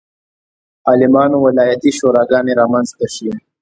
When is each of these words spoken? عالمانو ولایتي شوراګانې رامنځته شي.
عالمانو 0.87 1.37
ولایتي 1.45 1.91
شوراګانې 1.97 2.53
رامنځته 2.61 3.07
شي. 3.15 3.29